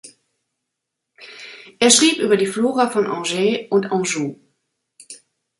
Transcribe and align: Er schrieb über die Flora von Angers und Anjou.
Er 1.77 1.91
schrieb 1.91 2.17
über 2.17 2.35
die 2.35 2.47
Flora 2.47 2.89
von 2.89 3.05
Angers 3.05 3.67
und 3.69 3.91
Anjou. 3.91 4.35